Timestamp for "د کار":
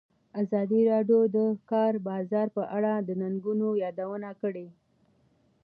1.35-1.93